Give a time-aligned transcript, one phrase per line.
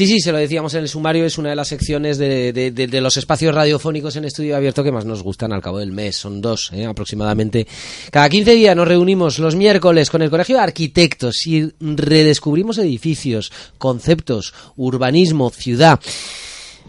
[0.00, 2.70] Sí, sí, se lo decíamos en el sumario, es una de las secciones de, de-
[2.70, 5.92] de- de los espacios radiofónicos en estudio abierto que más nos gustan al cabo del
[5.92, 6.16] mes.
[6.16, 6.86] Son dos, ¿eh?
[6.86, 7.66] aproximadamente.
[8.10, 13.52] Cada 15 días nos reunimos los miércoles con el Colegio de Arquitectos y redescubrimos edificios,
[13.76, 16.00] conceptos, urbanismo, ciudad.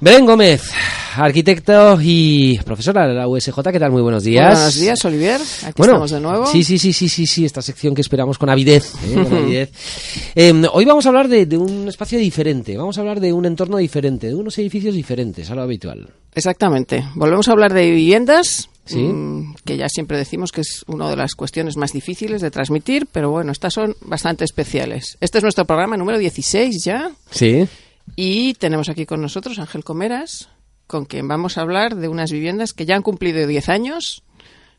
[0.04, 0.64] Belén Gómez,
[1.16, 3.92] arquitecto y profesora de la USJ, ¿qué tal?
[3.92, 4.52] Muy buenos días.
[4.56, 5.40] Buenos días, Olivier.
[5.64, 6.46] Aquí Bueno, estamos de nuevo.
[6.48, 8.94] Sí, sí, sí, sí, sí, sí, esta sección que esperamos con avidez.
[9.06, 9.14] ¿eh?
[9.14, 9.72] con avidez.
[10.34, 13.46] Eh, hoy vamos a hablar de, de un espacio diferente, vamos a hablar de un
[13.46, 16.10] entorno diferente, de unos edificios diferentes a lo habitual.
[16.34, 17.06] Exactamente.
[17.14, 18.98] Volvemos a hablar de viviendas, Sí.
[18.98, 23.06] mm, que ya siempre decimos que es una de las cuestiones más difíciles de transmitir,
[23.12, 25.18] pero bueno, estas son bastante especiales.
[25.22, 27.68] Este es nuestro programa número 16 ya, Sí.
[28.16, 30.50] Y tenemos aquí con nosotros Ángel Comeras,
[30.88, 34.24] con quien vamos a hablar de unas viviendas que ya han cumplido 10 años,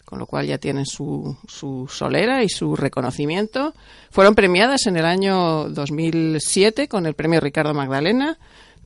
[0.04, 3.74] con lo cual ya tienen su, su solera y su reconocimiento.
[4.10, 8.38] Fueron premiadas en el año 2007 con el premio Ricardo Magdalena,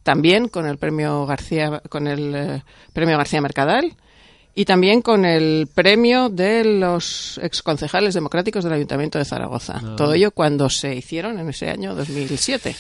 [0.04, 3.96] también con el premio García, con el eh, premio García Mercadal
[4.54, 9.82] y también con el premio de los exconcejales democráticos del Ayuntamiento de Zaragoza.
[9.96, 12.74] Todo ello cuando se hicieron en ese año 2007.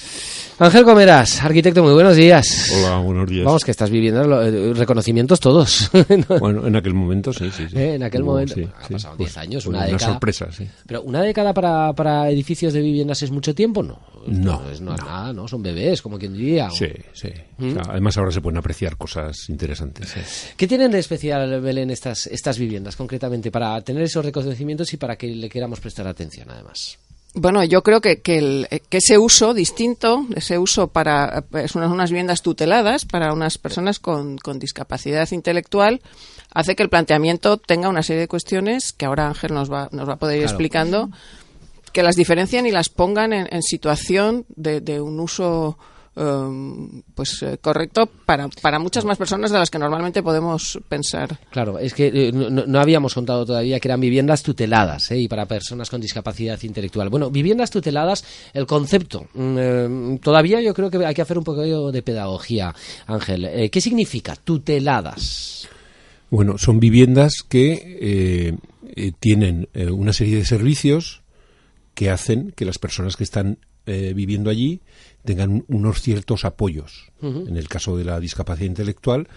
[0.58, 2.72] Ángel Comeras, arquitecto, muy buenos días.
[2.74, 3.44] Hola, buenos días.
[3.44, 5.90] Vamos, que estás viviendo eh, reconocimientos todos.
[6.30, 6.38] ¿no?
[6.38, 7.66] Bueno, en aquel momento sí, sí.
[7.68, 7.76] sí.
[7.76, 8.54] Eh, en aquel Hubo, momento.
[8.54, 10.12] sí, Ha pasado Pues, 10 años, una década.
[10.12, 10.66] sorpresa, sí.
[10.86, 14.00] Pero una década para, para edificios de viviendas es mucho tiempo, ¿no?
[14.26, 15.46] Esto No, es, no es nada, ¿no?
[15.46, 16.70] Son bebés, como quien diría.
[16.70, 17.28] Sí, sí.
[17.58, 17.72] ¿Mm?
[17.72, 20.08] O sea, además ahora se pueden apreciar cosas interesantes.
[20.08, 20.20] sí.
[20.56, 25.16] ¿Qué tienen de especial, Belén, estas, estas viviendas concretamente para tener esos reconocimientos y para
[25.16, 26.98] que le queramos prestar atención, además?
[27.38, 31.74] Bueno, yo creo que, que, el- eh, que ese uso distinto, ese uso para es
[31.74, 36.00] unas, unas viviendas tuteladas para unas personas con, con discapacidad intelectual,
[36.54, 40.08] hace que el planteamiento tenga una serie de cuestiones que ahora Ángel nos va, nos
[40.08, 40.54] va a poder ir Claro.
[40.54, 41.10] explicando,
[41.92, 45.76] que las diferencian y las pongan en, en situación de, de un uso
[46.16, 51.38] em, pues eh, correcto para, para muchas más personas de las que normalmente podemos pensar.
[51.50, 55.18] Claro, es que eh, no, habíamos contado todavía que eran viviendas tuteladas ¿eh?
[55.18, 57.08] y para personas con discapacidad intelectual.
[57.08, 59.26] Bueno, viviendas tuteladas, el concepto.
[59.34, 61.62] mm, eh, todavía yo creo que hay que hacer un poco
[61.92, 62.74] de pedagogía,
[63.06, 63.44] Ángel.
[63.44, 65.68] Eh, ¿Qué significa tuteladas?
[66.30, 68.56] Bueno, son viviendas que eh,
[68.96, 71.22] eh, tienen eh, una serie de servicios
[71.94, 74.80] que hacen que las personas que están eh, viviendo allí
[75.24, 77.10] tengan un- unos ciertos apoyos.
[77.48, 79.28] En el caso de la discapacidad intelectual,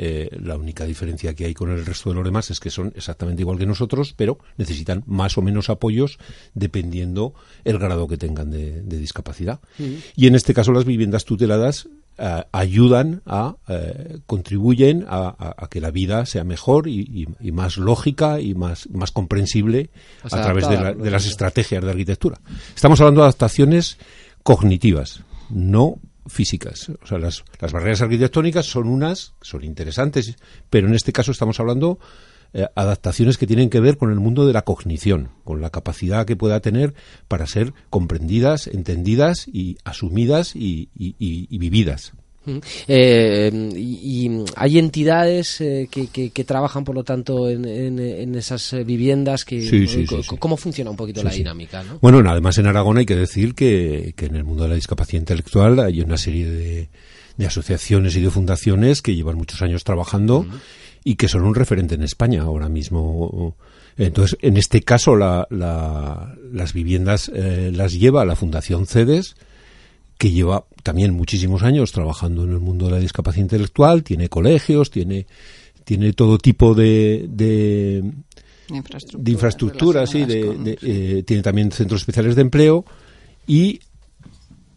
[0.00, 2.92] eh, la única diferencia que hay con el resto de los demás es que son
[2.94, 6.18] exactamente igual que nosotros, pero necesitan más o menos apoyos
[6.54, 9.60] dependiendo el grado que tengan de, de discapacidad.
[10.16, 15.68] Y en este caso las viviendas tuteladas eh, ayudan a, eh, contribuyen a, a- a
[15.68, 19.90] que la vida sea mejor y, y- y más lógica y más, más comprensible
[20.38, 22.40] a través de, la- de las estrategias de arquitectura.
[22.74, 23.98] Estamos hablando de adaptaciones
[24.42, 26.90] cognitivas, no físicas.
[27.02, 30.36] O sea, las, las barreras arquitectónicas son unas, son interesantes,
[30.68, 31.98] pero en este caso estamos hablando
[32.54, 36.26] eh, adaptaciones que tienen que ver con el mundo de la cognición, con la capacidad
[36.26, 36.94] que pueda tener
[37.28, 42.12] para ser comprendidas, entendidas y asumidas y, y- y- y vividas.
[42.46, 42.58] Mm.
[42.86, 47.98] Eh, y, y hay entidades eh, que, que- que trabajan, por lo tanto, en, en-
[47.98, 49.44] en esas eh, viviendas.
[49.44, 50.36] Que, Sí, sí, co- sí.
[50.38, 51.82] ¿Cómo funciona un poquito la dinámica?
[51.82, 51.98] ¿no?
[52.00, 55.20] Bueno, además en Aragón hay que decir que, que en el mundo de la discapacidad
[55.20, 56.88] intelectual hay una serie de,
[57.36, 60.46] de asociaciones y de fundaciones que llevan muchos años trabajando
[61.04, 63.54] y que son un referente en España ahora mismo.
[63.96, 69.34] Entonces, en este caso, la- la- las viviendas eh, las lleva la Fundación CEDES,
[70.18, 74.90] que lleva también muchísimos años trabajando en el mundo de la discapacidad intelectual, tiene colegios,
[74.90, 75.26] tiene,
[75.84, 78.02] tiene todo tipo de, de,
[78.70, 82.84] Infraestructura, de infraestructura, sí, de, eh, tiene también centros especiales de empleo
[83.46, 83.80] y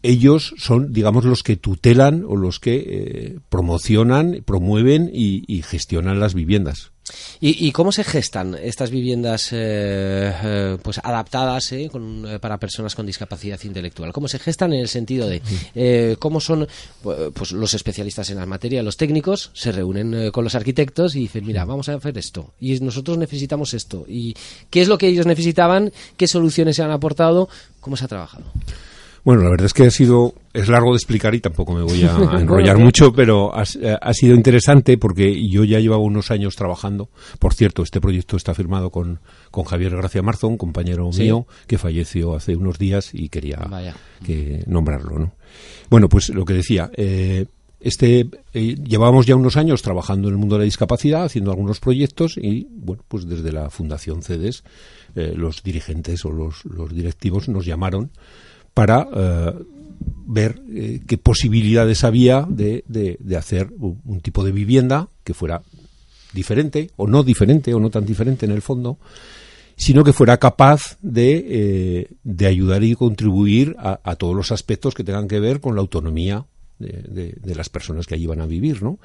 [0.02, 6.20] ellos son, digamos, los que tutelan o los que eh, promocionan, promueven y, y gestionan
[6.20, 6.92] las viviendas.
[7.40, 12.58] ¿Y, y cómo se gestan estas viviendas eh, eh, pues adaptadas eh, con, eh, para
[12.58, 14.12] personas con discapacidad intelectual?
[14.12, 15.42] ¿Cómo se gestan en el sentido de
[15.74, 16.68] eh, cómo son
[17.34, 21.44] pues los especialistas en la materia, los técnicos, se reúnen con los arquitectos y dicen,
[21.44, 24.34] mira, vamos a hacer esto y nosotros necesitamos esto y
[24.70, 27.48] qué es lo que ellos necesitaban, qué soluciones se han aportado,
[27.80, 28.44] cómo se ha trabajado?
[29.24, 32.02] Bueno, la verdad es que ha sido, es largo de explicar y tampoco me voy
[32.02, 36.56] a enrollar mucho, pero ha, eh, ha sido interesante porque yo ya llevaba unos años
[36.56, 37.08] trabajando.
[37.38, 39.20] Por cierto, este proyecto está firmado con,
[39.52, 41.22] con Javier Gracia Marzo, un compañero Sí.
[41.22, 43.94] mío que falleció hace unos días y quería Vaya.
[44.26, 45.32] que nombrarlo, ¿no?
[45.88, 47.46] Bueno, pues lo que decía, eh,
[47.78, 51.78] este eh, llevábamos ya unos años trabajando en el mundo de la discapacidad, haciendo algunos
[51.78, 54.64] proyectos y bueno, pues desde la Fundación CEDES
[55.14, 58.10] eh, los dirigentes o los, los directivos nos llamaron
[58.74, 59.52] para eh,
[60.26, 65.62] ver eh, qué posibilidades había de, de, hacer un, tipo de vivienda que fuera
[66.32, 68.98] diferente, o no diferente, o no tan diferente en el fondo,
[69.76, 75.04] sino que fuera capaz de, eh, de ayudar y contribuir a, todos los aspectos que
[75.04, 76.46] tengan que ver con la autonomía
[76.78, 78.98] de, de, las personas que allí van a vivir, ¿no?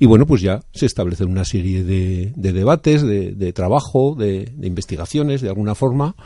[0.00, 5.48] Y bueno, pues ya se establecen una serie de debates, de, trabajo, de, investigaciones, de
[5.48, 6.16] alguna forma,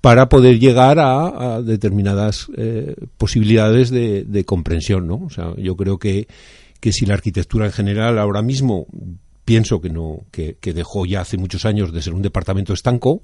[0.00, 5.22] para poder llegar a, determinadas eh, posibilidades de, comprensión, ¿no?
[5.24, 6.28] O sea, yo creo que,
[6.80, 8.86] que si la arquitectura en general ahora mismo
[9.48, 13.22] pienso que no que, dejó ya hace muchos años de ser un departamento estanco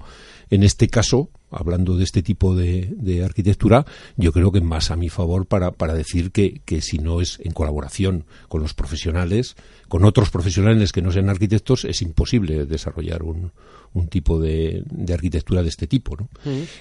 [0.48, 3.84] en este caso hablando de este tipo de, arquitectura
[4.16, 7.38] yo creo que más a mi favor para, para decir que, que, si no es
[7.40, 9.54] en colaboración con los profesionales
[9.88, 13.52] con otros profesionales que no sean arquitectos es imposible desarrollar un,
[13.92, 14.82] un tipo de,
[15.12, 16.30] arquitectura de este tipo ¿no?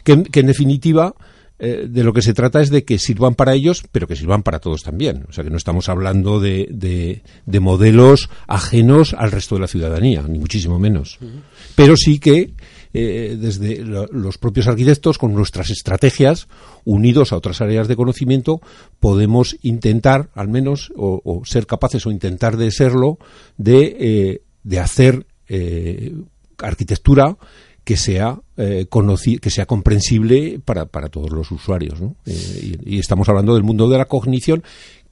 [0.06, 1.16] que, que en definitiva
[1.66, 4.44] eh, de lo que se trata es de que sirvan para ellos, pero que sirvan
[4.44, 5.24] para todos también.
[5.30, 6.68] O sea, que no estamos hablando de,
[7.46, 11.20] de, modelos ajenos al resto de la ciudadanía, ni muchísimo menos.
[11.76, 12.54] Pero sí que
[12.94, 16.50] eh, desde los propios arquitectos, con nuestras estrategias,
[16.84, 18.60] unidos a otras áreas de conocimiento,
[19.00, 23.20] podemos intentar, al menos, o, ser capaces o intentar de serlo,
[23.56, 25.26] de, eh, de hacer
[26.58, 27.38] arquitectura
[27.84, 28.88] que sea eh,
[29.42, 32.00] que sea comprensible para, para todos los usuarios.
[32.26, 34.64] Eh, y, estamos hablando del mundo de la cognición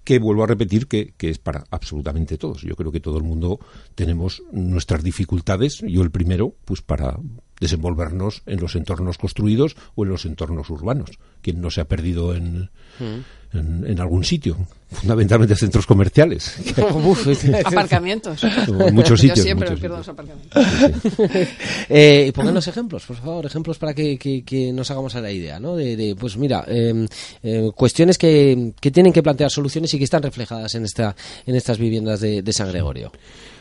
[0.03, 2.61] que vuelvo a repetir que, que, es para absolutamente todos.
[2.61, 3.59] Yo creo que todo el mundo
[3.93, 7.19] tenemos nuestras dificultades, yo el primero, pues para
[7.61, 11.11] desenvolvernos en los entornos construidos o en los entornos urbanos.
[11.41, 13.85] Quien no se ha perdido en, mm.
[13.85, 14.57] en, algún sitio,
[14.89, 16.55] fundamentalmente centros comerciales.
[17.65, 18.43] aparcamientos.
[18.91, 19.37] muchos sitios.
[19.37, 20.59] Yo siempre pierdo los aparcamientos.
[21.89, 25.75] eh, pónganos ejemplos, por favor, ejemplos para que, que, nos hagamos a la idea, ¿no?
[25.75, 27.07] De, pues mira, em,
[27.43, 31.15] eh, cuestiones que, que tienen que plantear soluciones y que están reflejadas en, esta,
[31.45, 33.11] en estas viviendas de, de San Gregorio.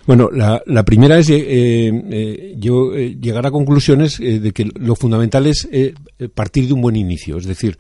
[0.06, 4.97] Bueno, la, la primera es eh, eh, yo eh, llegar a conclusiones de que lo
[4.97, 5.69] fundamental es
[6.35, 7.79] partir de un buen inicio, es decir,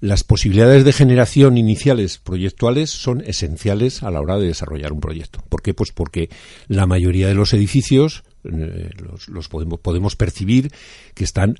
[0.00, 5.44] las posibilidades de generación iniciales proyectuales son esenciales a la hora de desarrollar un proyecto.
[5.48, 5.74] ¿Por qué?
[5.74, 6.30] Pues porque
[6.68, 10.70] la mayoría de los edificios los, podemos, podemos, percibir
[11.12, 11.56] que están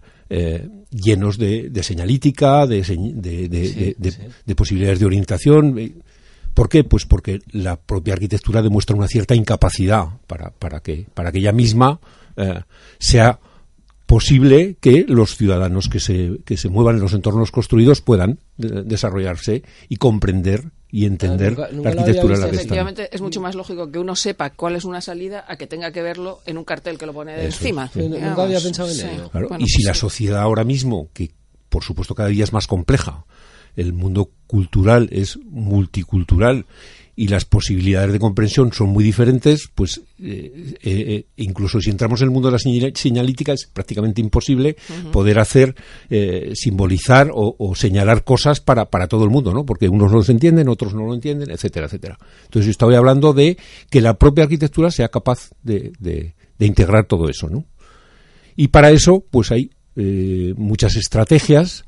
[0.91, 5.93] llenos de, señalítica, de, de, posibilidades de orientación.
[6.61, 6.85] ¿Por qué?
[6.85, 11.53] Pues porque la propia arquitectura demuestra una cierta incapacidad para, para, que, para que ella
[11.53, 12.01] misma
[12.37, 12.61] eh,
[12.99, 13.41] sea
[14.05, 18.83] posible que los ciudadanos que se, que se muevan en los entornos construidos puedan eh,
[18.85, 23.91] desarrollarse y comprender y entender la arquitectura en la que Efectivamente, es mucho más lógico
[23.91, 26.99] que uno sepa cuál es una salida a que tenga que verlo en un cartel
[26.99, 27.91] que lo pone de encima.
[27.95, 29.31] Nunca había pensado en ello.
[29.59, 31.31] y si pues la sociedad ahora mismo, que
[31.71, 33.25] por supuesto cada día es más compleja,
[33.77, 36.67] el mundo cultural es multicultural
[37.21, 42.23] y las posibilidades de comprensión son muy diferentes, pues eh, eh, eh, incluso si entramos
[42.23, 44.75] en el mundo de la señalítica es prácticamente imposible
[45.13, 45.75] poder hacer,
[46.55, 49.67] simbolizar o, señalar cosas para, para todo el mundo, ¿no?
[49.67, 52.19] Porque unos no los entienden, otros no lo entienden, etcétera, etcétera.
[52.45, 53.59] Entonces yo estaba hablando de
[53.91, 57.67] que la propia arquitectura sea capaz de, de, de integrar todo eso, ¿no?
[58.57, 59.71] Y para eso, pues hay
[60.57, 61.85] muchas estrategias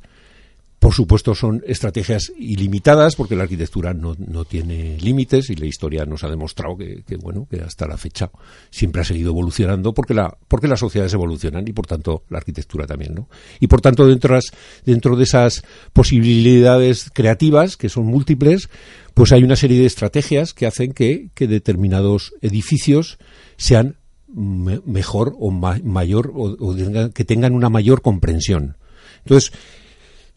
[0.82, 6.04] por supuesto, son estrategias ilimitadas porque la arquitectura no, no tiene límites y la historia
[6.06, 8.32] nos ha demostrado que, bueno, que hasta la fecha
[8.68, 12.84] siempre ha seguido evolucionando porque la, porque las sociedades evolucionan y por tanto la arquitectura
[12.84, 13.28] también, ¿no?
[13.60, 14.36] Y por tanto, dentro,
[14.84, 15.62] dentro de esas
[15.92, 18.68] posibilidades creativas, que son múltiples,
[19.14, 23.20] pues hay una serie de estrategias que hacen que, determinados edificios
[23.56, 23.98] sean
[24.34, 26.74] mejor o mayor o,
[27.14, 28.78] que tengan una mayor comprensión.
[29.24, 29.52] Entonces,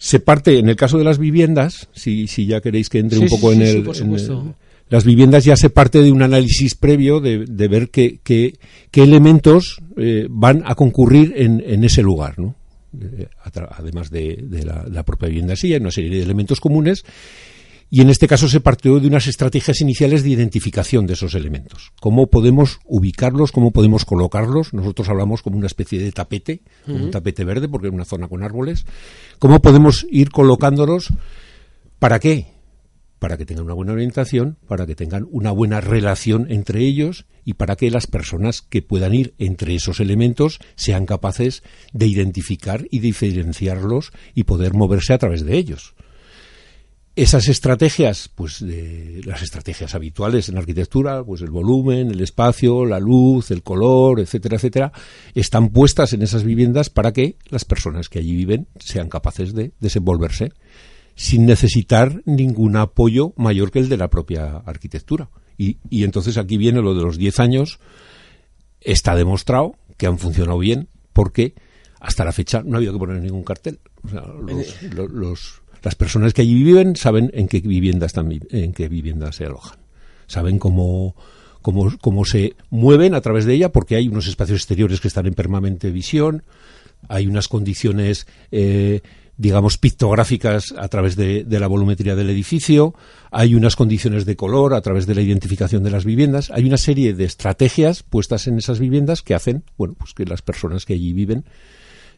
[0.05, 3.27] se parte, en el caso de las viviendas, si, si ya queréis que entre un
[3.27, 3.83] poco en, el,
[4.87, 8.53] Las viviendas ya se parte de un análisis previo de, de ver qué, qué,
[8.91, 12.53] qué elementos eh, van a concurrir en, en ese lugar, ¿no?
[13.01, 13.27] Eh,
[13.71, 17.03] además de, de la, la, propia vivienda sí, hay una serie de elementos comunes
[17.89, 21.91] y en este caso se partió de unas estrategias iniciales de identificación de esos elementos.
[22.01, 23.51] ¿Cómo podemos ubicarlos?
[23.51, 24.73] ¿Cómo podemos colocarlos?
[24.73, 28.43] Nosotros hablamos como una especie de tapete, un tapete verde, porque es una zona con
[28.43, 28.85] árboles.
[29.39, 31.09] ¿Cómo podemos ir colocándolos?
[31.99, 32.47] ¿Para qué?
[33.19, 37.53] Para que tengan una buena orientación, para que tengan una buena relación entre ellos y
[37.53, 41.63] para que las personas que puedan ir entre esos elementos sean capaces
[41.93, 45.94] de identificar y diferenciarlos y poder moverse a través de ellos
[47.15, 52.99] esas estrategias, pues de las estrategias habituales en arquitectura, pues el volumen, el espacio, la
[52.99, 54.91] luz, el color, etcétera, etcétera,
[55.33, 59.71] están puestas en esas viviendas para que las personas que allí viven sean capaces de
[59.79, 60.51] desenvolverse
[61.15, 65.29] sin necesitar ningún apoyo mayor que el de la propia arquitectura.
[65.57, 67.79] Y, y entonces aquí viene lo de los 10 años.
[68.81, 71.55] Está demostrado que han funcionado bien porque
[72.01, 73.79] hasta la fecha no ha habido que poner ningún cartel.
[74.03, 78.73] O sea, los, los, las personas que allí viven saben en qué vivienda están, en
[78.73, 79.77] qué vivienda se alojan.
[80.25, 81.15] Saben cómo,
[81.61, 85.27] cómo, cómo se mueven a través de ella porque hay unos espacios exteriores que están
[85.27, 86.41] en permanente visión,
[87.07, 89.01] hay unas condiciones eh,
[89.37, 92.95] digamos, pictográficas a través de, la volumetría del edificio,
[93.29, 96.77] hay unas condiciones de color a través de la identificación de las viviendas, hay una
[96.77, 100.93] serie de estrategias puestas en esas viviendas que hacen, bueno, pues que las personas que
[100.93, 101.45] allí viven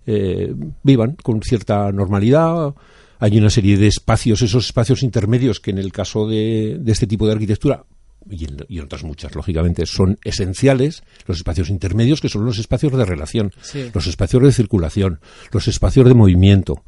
[0.06, 2.74] eh, vivan con cierta normalidad.
[3.20, 7.08] Hay una serie de espacios, esos espacios intermedios que en el caso de, de este
[7.08, 7.86] tipo de arquitectura
[8.30, 12.60] y en, y en, otras muchas, lógicamente, son esenciales los espacios intermedios, que son los
[12.60, 13.90] espacios de relación, sí.
[13.94, 15.20] los espacios de circulación,
[15.52, 16.84] los espacios de movimiento.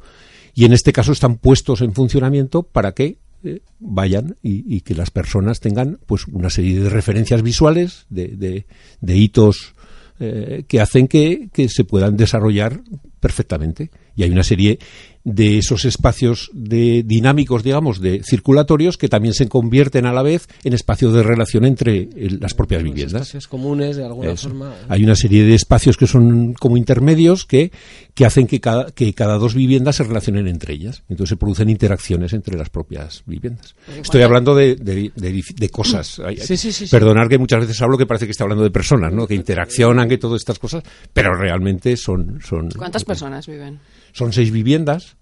[0.54, 4.94] Y en este caso están puestos en funcionamiento para que eh, vayan y, y, que
[4.94, 8.66] las personas tengan pues una serie de referencias visuales, de, de,
[9.00, 9.74] de hitos
[10.18, 12.82] eh, que hacen que, que se puedan desarrollar
[13.20, 13.90] perfectamente.
[14.16, 14.78] Y hay una serie
[15.22, 20.48] de esos espacios de dinámicos, digamos, de circulatorios que también se convierten a la vez
[20.64, 23.20] en espacios de relación entre el, las propias Los viviendas.
[23.22, 24.48] Espacios comunes, de alguna Eso.
[24.48, 24.74] forma.
[24.88, 27.70] Hay una serie de espacios que son como intermedios que,
[28.14, 31.02] que hacen que cada, que cada dos viviendas se relacionen entre ellas.
[31.10, 33.74] Entonces se producen interacciones entre las propias viviendas.
[34.00, 36.18] Estoy hablando de, de, de, de cosas.
[36.38, 39.12] Sí, sí, sí, Perdonar que muchas veces hablo que parece que está hablando de personas,
[39.12, 39.26] ¿no?
[39.26, 42.40] Que interaccionan, que todas estas cosas, pero realmente son...
[42.42, 43.78] son ¿Cuántas personas viven?
[44.12, 45.16] Son seis viviendas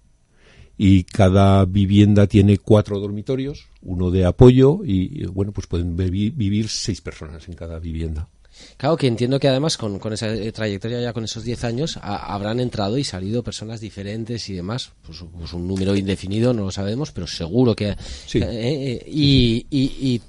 [0.77, 7.01] y cada vivienda tiene cuatro dormitorios, uno de apoyo y, bueno, pues pueden vivir seis
[7.01, 8.29] personas en cada vivienda.
[8.77, 12.33] Claro que entiendo que además con, con esa trayectoria ya con esos 10 años a,
[12.33, 16.71] habrán entrado y salido personas diferentes y demás, pues, pues, un número indefinido, no lo
[16.71, 17.95] sabemos, pero seguro que...
[18.25, 18.39] Sí.
[18.39, 20.21] Eh, eh, y, y, y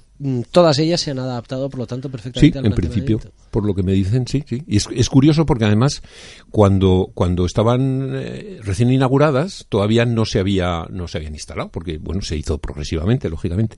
[0.51, 3.19] todas ellas se han adaptado, por lo tanto, perfectamente sí, al en principio,
[3.51, 4.63] por lo que me dicen, sí, sí.
[4.65, 6.01] Y es, es curioso porque además,
[6.49, 11.97] cuando, cuando estaban eh, recién inauguradas, todavía no se había, no se habían instalado, porque,
[11.97, 13.77] bueno, se hizo progresivamente, lógicamente.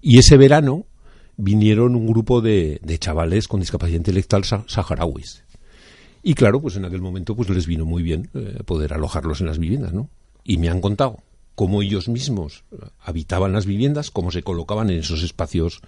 [0.00, 0.86] Y ese verano
[1.36, 5.44] vinieron un grupo de, de chavales con discapacidad intelectual sa saharauis.
[6.22, 9.48] Y claro, pues en aquel momento pues les vino muy bien eh, poder alojarlos en
[9.48, 10.08] las viviendas, ¿no?
[10.44, 11.18] Y me han contado
[11.54, 12.64] cómo ellos mismos
[13.00, 15.80] habitaban las viviendas, cómo se colocaban en esos espacios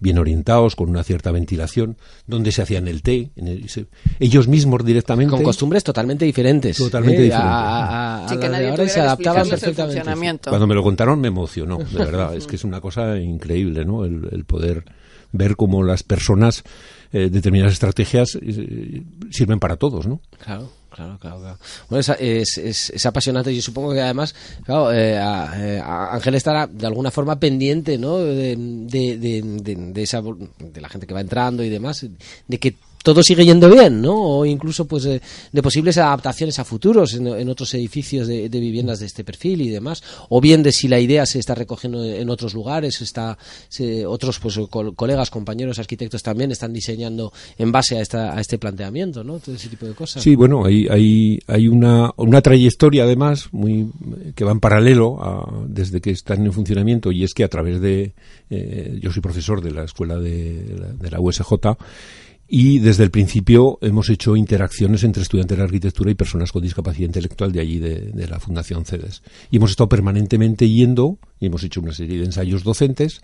[0.00, 1.96] bien orientados, con una cierta ventilación,
[2.26, 3.86] donde se hacían el té, el, se,
[4.20, 5.30] ellos mismos directamente.
[5.30, 6.76] Con costumbres totalmente diferentes.
[6.76, 7.24] Totalmente ¿eh?
[7.24, 7.52] diferentes.
[7.52, 10.48] A, a, a sí, que nadie ahora se adaptaban perfectamente.
[10.48, 12.34] Cuando me lo contaron me emocionó, de verdad.
[12.36, 14.04] es que es una cosa increíble, ¿no?
[14.04, 14.84] El, el poder
[15.32, 16.62] ver cómo las personas,
[17.12, 20.20] eh, determinadas estrategias, eh, sirven para todos, ¿no?
[20.38, 20.70] Claro.
[20.94, 21.58] Claro, claro, claro.
[21.88, 23.54] Bueno, es, es, es, apasionante.
[23.54, 24.34] Yo supongo que además,
[24.64, 28.18] claro, eh, a, Ángel estará de alguna forma pendiente, ¿no?
[28.18, 32.06] De, de, de, de, esa, de la gente que va entrando y demás,
[32.46, 34.14] de que todo sigue yendo bien, ¿no?
[34.14, 35.20] O incluso pues de,
[35.52, 40.02] de posibles adaptaciones a futuros en, otros edificios de, viviendas de este perfil y demás,
[40.28, 43.36] o bien de si la idea se está recogiendo en otros lugares, está
[43.68, 48.40] se, otros pues co colegas, compañeros, arquitectos también están diseñando en base a esta a
[48.40, 49.38] este planteamiento, ¿no?
[49.38, 50.22] Todo ese tipo de cosas.
[50.22, 53.90] Sí, bueno, hay hay hay una una trayectoria además muy
[54.34, 57.80] que va en paralelo a, desde que están en funcionamiento y es que a través
[57.80, 58.14] de
[58.50, 61.52] eh, yo soy profesor de la escuela de de la USJ
[62.54, 67.06] y desde el principio hemos hecho interacciones entre estudiantes de arquitectura y personas con discapacidad
[67.06, 69.22] intelectual de allí, de, de, la Fundación CEDES.
[69.50, 73.22] Y hemos estado permanentemente yendo y hemos hecho una serie de ensayos docentes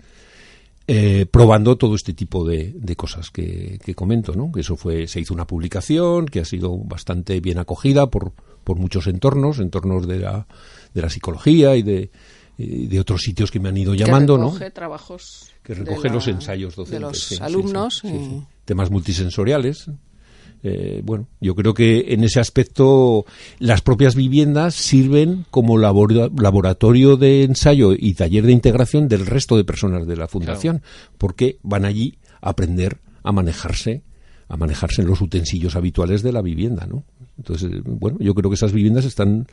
[0.87, 4.51] eh, probando todo este tipo de, de cosas que, que, comento, ¿no?
[4.51, 8.33] Que eso fue, se hizo una publicación que ha sido bastante bien acogida por,
[8.65, 10.47] por muchos entornos, entornos de la,
[10.95, 12.11] de la psicología y de,
[12.57, 14.73] de otros sitios que me han ido llamando, que recoge ¿no?
[14.73, 19.91] trabajos que recoge la, los ensayos docentes de los sí, alumnos sí, sí, temas multisensoriales
[20.63, 23.25] eh, bueno, yo creo que en ese aspecto
[23.59, 29.57] las propias viviendas sirven como labor, laboratorio de ensayo y taller de integración del resto
[29.57, 31.15] de personas de la fundación, claro.
[31.17, 34.03] porque van allí a aprender a manejarse,
[34.49, 37.05] a manejarse en los utensilios habituales de la vivienda, ¿no?
[37.37, 39.47] Entonces, bueno, yo creo que esas viviendas están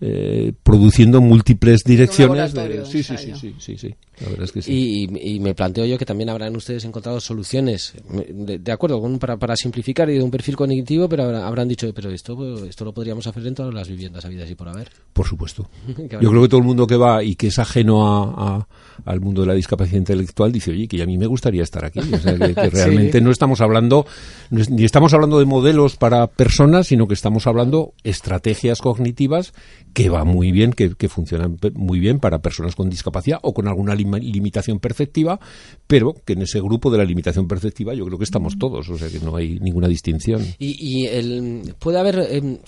[0.00, 2.52] eh, produciendo múltiples direcciones.
[2.52, 4.72] De, sí, sí, sí, sí, sí, sí, la verdad es que sí.
[5.12, 9.18] Y, y, me planteo yo que también habrán ustedes encontrado soluciones, de, de acuerdo, con,
[9.18, 12.92] para, para, simplificar y de un perfil cognitivo, pero habrán dicho, pero esto, esto lo
[12.92, 14.90] podríamos hacer en todas las viviendas habidas y por haber.
[15.12, 15.68] Por supuesto.
[16.20, 18.68] yo creo que todo el mundo que va y que es ajeno a, a,
[19.04, 22.00] al mundo de la discapacidad intelectual dice, oye, que a mí me gustaría estar aquí.
[22.00, 23.24] O sea, que, que realmente sí.
[23.24, 24.06] no estamos hablando,
[24.50, 29.52] ni estamos hablando de modelos para personas, sino que estamos hablando estrategias cognitivas
[29.94, 33.68] que va muy bien, que, que funcionan muy bien para personas con discapacidad o con
[33.68, 35.38] alguna lima- limitación perceptiva,
[35.86, 38.98] pero que en ese grupo de la limitación perceptiva yo creo que estamos todos, o
[38.98, 40.44] sea que no hay ninguna distinción.
[40.58, 42.26] Y, y el, puede haber.
[42.30, 42.58] em,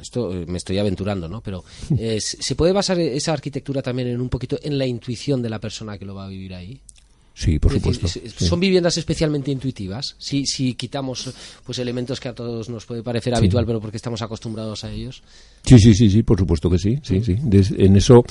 [0.00, 1.40] esto eh, me estoy aventurando, ¿no?
[1.42, 1.62] Pero
[1.96, 5.60] eh, ¿se puede basar esa arquitectura también en un poquito en la intuición de la
[5.60, 6.80] persona que lo va a vivir ahí?
[7.34, 8.20] Sí, por decir, supuesto.
[8.38, 8.44] sí.
[8.46, 10.14] Son viviendas especialmente intuitivas.
[10.18, 11.32] Si, si quitamos
[11.64, 15.22] pues elementos que a todos nos puede parecer habitual, pero porque estamos acostumbrados a ellos.
[15.64, 17.36] Sí, sí, sí, sí, por supuesto que sí, sí, sí.
[17.42, 18.22] Des- en eso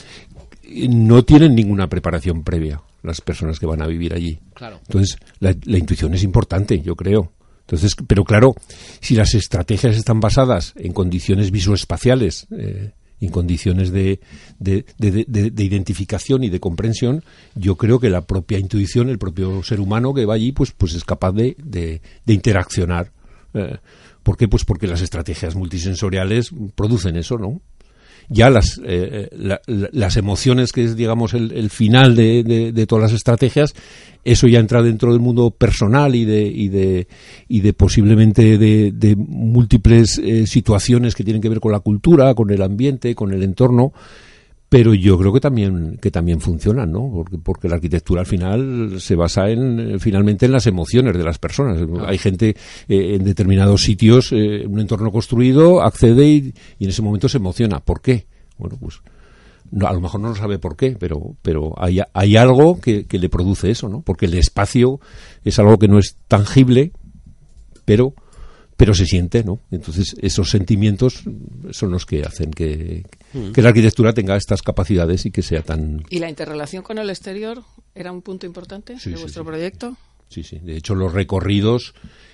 [0.89, 4.39] no tienen ninguna preparación previa las personas que van a vivir allí.
[4.53, 4.79] Claro.
[4.87, 7.31] Entonces, la, la intuición es importante, yo creo.
[7.61, 8.53] Entonces, pero claro,
[8.99, 14.19] si las estrategias están basadas en condiciones visoespaciales, eh, en condiciones de,
[14.59, 17.23] de, de- de- de identificación y de comprensión,
[17.55, 20.93] yo creo que la propia intuición, el propio ser humano que va allí, pues, pues
[20.95, 23.11] es capaz de interaccionar.
[23.53, 23.77] Eh,
[24.23, 24.47] ¿Por qué?
[24.47, 27.61] Pues porque las estrategias multisensoriales producen eso, ¿no?
[28.33, 32.71] Ya las, eh, la- la- las emociones, que es, digamos, el, el final de, de-
[32.71, 33.73] de todas las estrategias,
[34.23, 37.07] eso ya entra dentro del mundo personal y de, y de,
[37.49, 42.33] y de posiblemente de, de múltiples eh, situaciones que tienen que ver con la cultura,
[42.33, 43.91] con el ambiente, con el entorno.
[44.71, 47.11] Pero yo creo que también, que también funcionan, ¿no?
[47.13, 51.25] Porque, porque la arquitectura al final se basa en, eh, finalmente en las emociones de
[51.25, 51.77] las personas.
[52.07, 52.55] Hay gente
[52.87, 57.35] eh, en determinados sitios, eh, un entorno construido, accede y, y en ese momento se
[57.35, 57.81] emociona.
[57.81, 58.27] ¿Por qué?
[58.57, 59.01] Bueno, pues
[59.71, 63.07] no, a lo mejor no lo sabe por qué, pero, pero hay, hay algo que,
[63.07, 63.99] que le produce eso, ¿no?
[64.03, 65.01] Porque el espacio
[65.43, 66.93] es algo que no es tangible,
[67.83, 68.13] pero
[68.81, 69.59] pero se siente, ¿no?
[69.69, 71.21] Entonces esos sentimientos
[71.69, 73.05] son los que hacen que,
[73.53, 77.11] que la arquitectura tenga estas capacidades y que sea tan ¿Y la interrelación con el
[77.11, 77.61] exterior
[77.93, 79.47] era un punto importante Sí, de sí, vuestro sí.
[79.47, 79.97] proyecto?
[80.29, 80.57] Sí, sí.
[80.57, 81.93] De hecho, los recorridos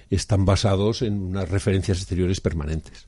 [0.10, 3.08] están basados en unas referencias exteriores permanentes.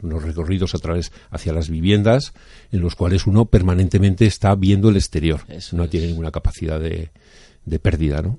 [0.00, 2.32] Unos recorridos a través hacia las viviendas
[2.72, 5.42] en los cuales uno permanentemente está viendo el exterior.
[5.48, 5.90] Eso no es.
[5.90, 7.10] tiene ninguna capacidad de,
[7.66, 8.38] de pérdida, ¿no?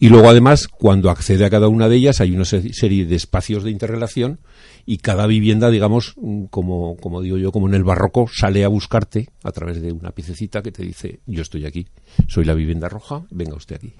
[0.00, 3.16] Y luego, además, cuando accede a cada una de ellas, hay una se- serie de
[3.16, 4.38] espacios de interrelación
[4.86, 8.68] y cada vivienda, digamos, mm, como, como digo yo, como en el barroco, sale a
[8.68, 11.88] buscarte a través de una piececita que te dice, yo estoy aquí,
[12.28, 13.92] soy la vivienda roja, venga usted aquí.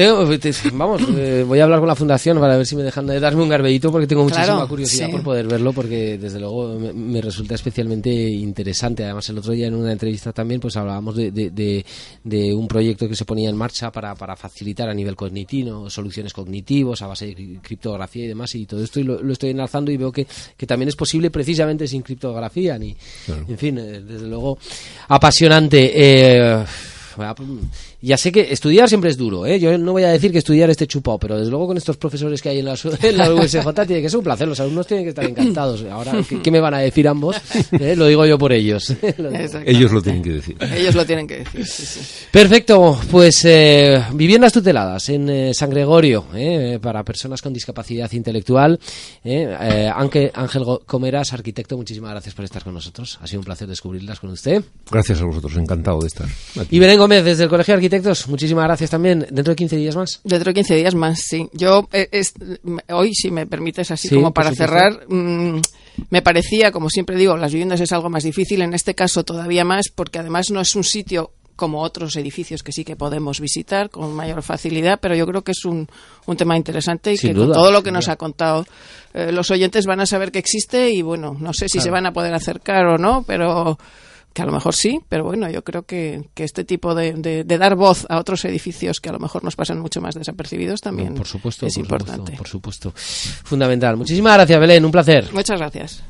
[0.00, 3.06] Tengo- te- vamos, eh, voy a hablar con la fundación para ver si me dejan
[3.06, 5.12] de darme un garbellito porque tengo muchísima Claro, curiosidad sí.
[5.12, 9.04] por poder verlo porque desde luego me, me resulta especialmente interesante.
[9.04, 11.84] Además el otro día en una entrevista también pues hablábamos de, de- de-
[12.24, 16.32] de un proyecto que se ponía en marcha para, para facilitar a nivel cognitivo soluciones
[16.32, 19.50] cognitivos a base de cri- criptografía y demás y todo esto y lo, lo estoy
[19.50, 23.44] enlazando y veo que, que también es posible precisamente sin criptografía ni Claro.
[23.48, 24.58] en fin eh, desde luego
[25.08, 25.92] apasionante.
[25.94, 26.64] Eh,
[27.16, 27.34] bueno,
[28.02, 29.58] ya sé que estudiar siempre es duro, ¿eh?
[29.58, 32.40] Yo no voy a decir que estudiar esté chupado, pero desde luego con estos profesores
[32.40, 34.48] que hay en la, en la USJ tiene que ser un placer.
[34.48, 35.84] Los alumnos tienen que estar encantados.
[35.90, 37.36] Ahora, ¿qué, qué me van a decir ambos?
[37.72, 37.94] ¿Eh?
[37.96, 38.94] Lo digo yo por ellos.
[39.66, 40.56] Ellos lo tienen que decir.
[40.76, 42.00] Ellos lo tienen que decir, sí, sí.
[42.30, 48.78] Perfecto, pues eh, viviendas tuteladas en eh, San Gregorio eh, para personas con discapacidad intelectual.
[49.24, 53.18] Eh, eh, Ángel, Ángel Comeras, arquitecto, muchísimas gracias por estar con nosotros.
[53.20, 54.62] Ha sido un placer descubrirlas con usted.
[54.90, 56.76] Gracias a vosotros, encantado de estar aquí.
[56.76, 57.89] Y Belén Gómez, desde el Colegio de Arquitectos,
[58.28, 59.26] muchísimas gracias también.
[59.30, 60.20] Dentro de 15 días más.
[60.24, 61.48] Dentro de 15 días más, sí.
[61.52, 62.34] Yo, eh, es-
[62.90, 65.60] hoy, si me permites, así Sí, como para cerrar, mm,
[66.10, 69.64] me parecía, como siempre digo, las viviendas es algo más difícil, en este caso todavía
[69.64, 73.90] más, porque además no es un sitio como otros edificios que sí que podemos visitar
[73.90, 75.88] con mayor facilidad, pero yo creo que es un,
[76.24, 78.14] un tema interesante y Sin que duda, con todo lo que nos duda.
[78.14, 78.66] ha contado
[79.12, 81.84] eh, los oyentes van a saber que existe y bueno, no sé si Claro.
[81.84, 83.78] se van a poder acercar o no, pero
[84.32, 87.44] que a lo mejor sí, pero bueno, yo creo que, que este tipo de, de-
[87.44, 90.80] de dar voz a otros edificios que a lo mejor nos pasan mucho más desapercibidos
[90.80, 92.32] también por supuesto, es por importante.
[92.36, 92.92] supuesto, por supuesto.
[93.44, 93.96] Fundamental.
[93.96, 94.84] Muchísimas gracias, Belén.
[94.84, 95.28] Un placer.
[95.32, 96.02] Muchas gracias.